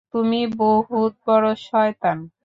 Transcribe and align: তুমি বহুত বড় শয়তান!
তুমি 0.13 0.39
বহুত 0.59 1.13
বড় 1.27 1.47
শয়তান! 1.61 2.17